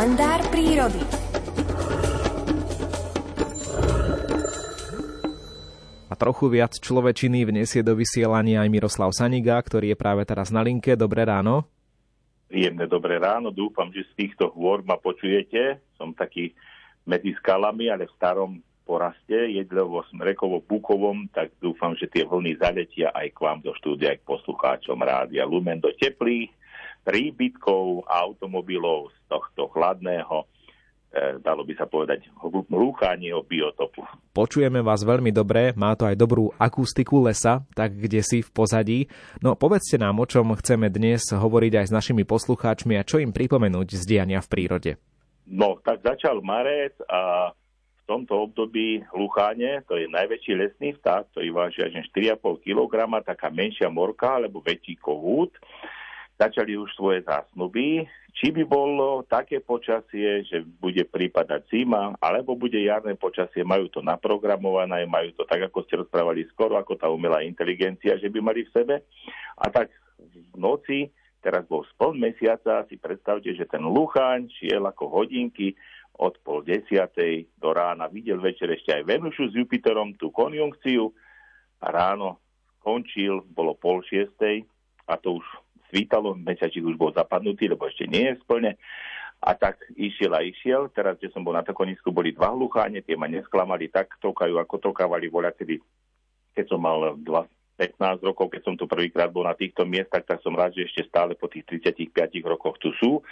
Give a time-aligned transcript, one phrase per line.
[0.00, 1.04] Kalendár prírody.
[6.08, 10.64] A trochu viac človečiny vniesie do vysielania aj Miroslav Saniga, ktorý je práve teraz na
[10.64, 10.96] linke.
[10.96, 11.68] Dobré ráno.
[12.48, 15.84] Príjemné dobré ráno, dúfam, že z týchto hôr ma počujete.
[16.00, 16.56] Som taký
[17.04, 18.56] medzi skalami, ale v starom
[18.88, 24.16] poraste, jedlovo smrekovo bukovom, tak dúfam, že tie vlny zaletia aj k vám do štúdia,
[24.16, 26.56] aj k poslucháčom rádia Lumen do teplých
[27.04, 30.44] príbytkov automobilov z tohto chladného
[31.10, 34.06] e, dalo by sa povedať, o biotopu.
[34.30, 38.98] Počujeme vás veľmi dobre, má to aj dobrú akustiku lesa, tak kde si v pozadí.
[39.42, 43.34] No povedzte nám, o čom chceme dnes hovoriť aj s našimi poslucháčmi a čo im
[43.34, 44.92] pripomenúť z diania v prírode.
[45.50, 51.48] No, tak začal marec a v tomto období lucháne, to je najväčší lesný vták, ktorý
[51.50, 55.54] váži až 4,5 kg, taká menšia morka alebo väčší kohút
[56.40, 58.08] začali už svoje zásnuby.
[58.32, 64.00] Či by bolo také počasie, že bude prípadať zima, alebo bude jarné počasie, majú to
[64.00, 68.64] naprogramované, majú to tak, ako ste rozprávali skoro, ako tá umelá inteligencia, že by mali
[68.64, 68.94] v sebe.
[69.60, 71.12] A tak v noci,
[71.44, 75.76] teraz bol spol mesiaca, si predstavte, že ten Luchaň šiel ako hodinky
[76.16, 78.08] od pol desiatej do rána.
[78.08, 81.12] Videl večer ešte aj Venušu s Jupiterom, tú konjunkciu
[81.82, 82.40] a ráno
[82.80, 84.64] končil, bolo pol šiestej
[85.10, 85.46] a to už
[85.90, 88.78] svítalo, mesiačík už bol zapadnutý, lebo ešte nie je splne.
[89.40, 90.92] A tak išiel a išiel.
[90.92, 94.92] Teraz, kde som bol na Tokonisku, boli dva hlucháne, tie ma nesklamali, tak tokajú, ako
[94.92, 95.80] tokávali voľa, kedy,
[96.54, 97.16] keď som mal
[97.80, 101.08] 15 rokov, keď som tu prvýkrát bol na týchto miestach, tak som rád, že ešte
[101.08, 102.12] stále po tých 35
[102.44, 103.24] rokoch tu sú.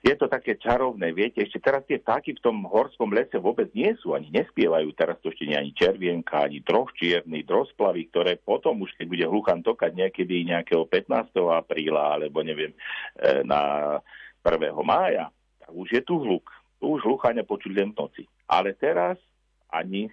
[0.00, 3.92] Je to také čarovné, viete, ešte teraz tie vtáky v tom horskom lese vôbec nie
[4.00, 8.80] sú, ani nespievajú, teraz to ešte nie ani červienka, ani droh čierny, drosplavy, ktoré potom
[8.80, 11.36] už, keď bude hluchan tokať niekedy nejakého 15.
[11.52, 12.72] apríla, alebo neviem,
[13.20, 14.00] e, na
[14.40, 14.72] 1.
[14.80, 15.28] mája,
[15.60, 16.48] tak už je tu hluk.
[16.80, 18.24] Už hluchania počuť len v noci.
[18.48, 19.20] Ale teraz
[19.68, 20.08] ani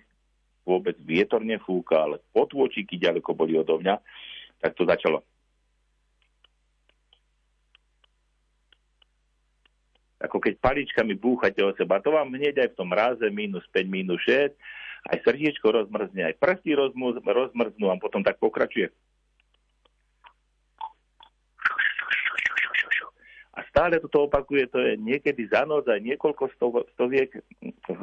[0.67, 3.95] vôbec vietor nefúka, ale potôčiky ďaleko boli odo mňa,
[4.59, 5.23] tak to začalo.
[10.19, 12.03] Ako keď paličkami búchate o seba.
[12.03, 14.51] To vám hneď aj v tom ráze minus 5, minus 6,
[15.07, 18.91] aj srdiečko rozmrzne, aj prsty rozmrznú a potom tak pokračuje.
[23.77, 26.49] Stále toto opakuje, to je niekedy za noc aj niekoľko
[26.97, 27.29] stoviek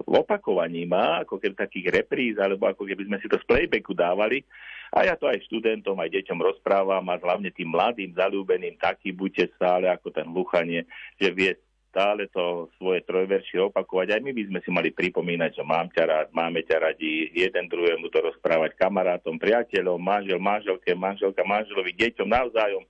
[0.06, 4.46] opakovaní má, ako keby takých repríz, alebo ako keby sme si to z playbacku dávali.
[4.94, 9.58] A ja to aj študentom, aj deťom rozprávam a hlavne tým mladým, zalúbeným, taký buďte
[9.58, 10.86] stále ako ten Luchanie,
[11.18, 11.58] že vie
[11.90, 14.14] stále to svoje trojveršie opakovať.
[14.14, 17.66] Aj my by sme si mali pripomínať, že mám ťa rád, máme ťa radi, jeden
[17.66, 22.86] druhému to rozprávať kamarátom, priateľom, manžel, manželke, manželka, manželovi, deťom navzájom,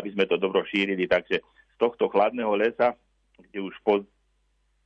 [0.00, 1.04] aby sme to dobro šírili.
[1.04, 2.94] Takže z tohto chladného lesa,
[3.50, 4.06] kde už po,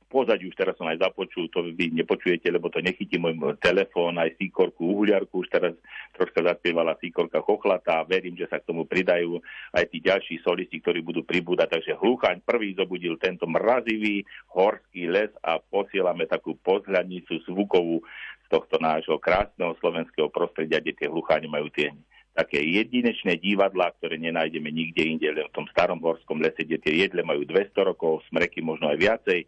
[0.09, 4.33] pozadí už teraz som aj započul, to vy nepočujete, lebo to nechytí môj telefón, aj
[4.41, 5.77] síkorku, uhuliarku, už teraz
[6.17, 9.37] troška zaspievala síkorka chochlata a verím, že sa k tomu pridajú
[9.77, 11.77] aj tí ďalší solisti, ktorí budú pribúdať.
[11.77, 18.01] Takže Hluchaň prvý zobudil tento mrazivý horský les a posielame takú pozhľadnicu zvukovú
[18.43, 21.93] z tohto nášho krásneho slovenského prostredia, kde tie hlucháne majú tie
[22.39, 26.93] také jedinečné divadlá, ktoré nenájdeme nikde inde, len v tom starom horskom lese, kde tie
[27.03, 29.39] jedle majú 200 rokov, smreky možno aj viacej,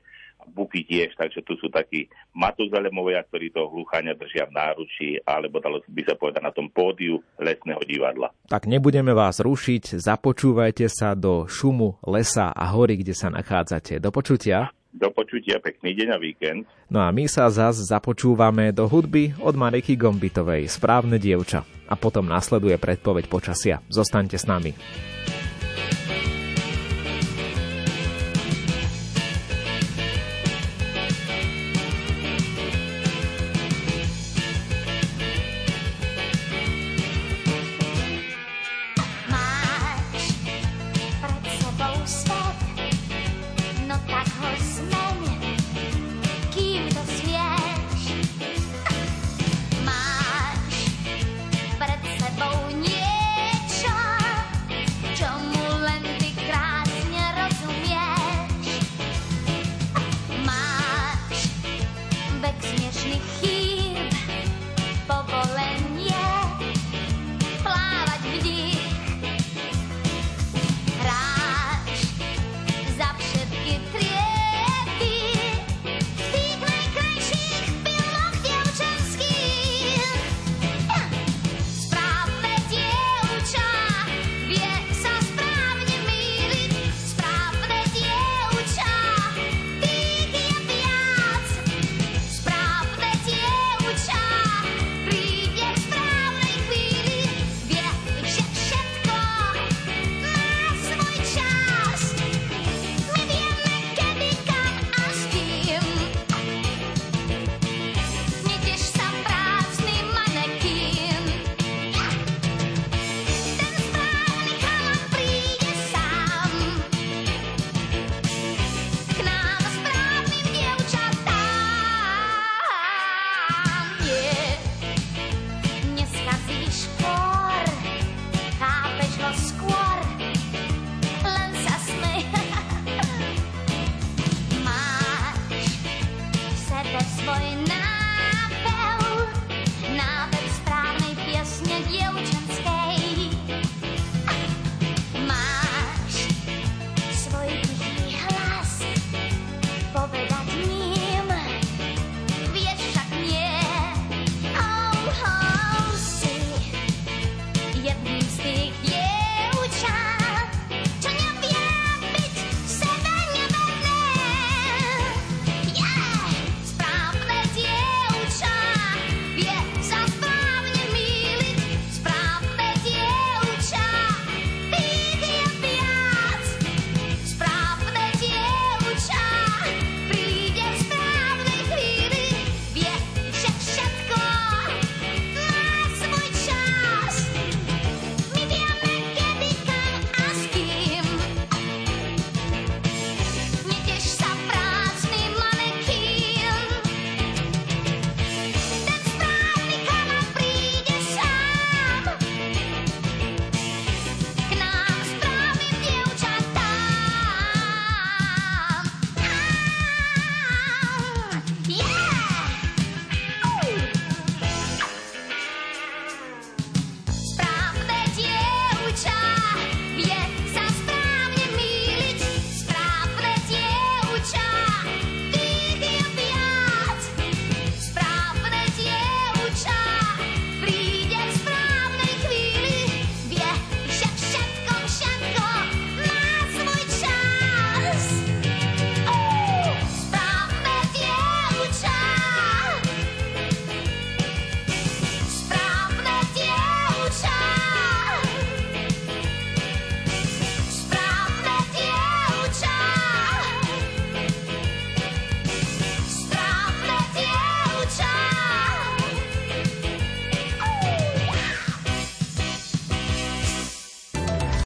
[0.52, 5.86] buky tiež, takže tu sú takí matuzelemovia, ktorí toho hluchania držia v náručí, alebo dalo
[5.86, 8.34] by sa povedať na tom pódiu lesného divadla.
[8.50, 14.02] Tak nebudeme vás rušiť, započúvajte sa do šumu lesa a hory, kde sa nachádzate.
[14.02, 14.74] Do počutia.
[14.92, 16.68] Do počutia, pekný deň a víkend.
[16.92, 21.64] No a my sa zas započúvame do hudby od Mareky Gombitovej, Správne dievča.
[21.88, 23.80] A potom nasleduje predpoveď počasia.
[23.88, 24.72] Zostaňte s nami.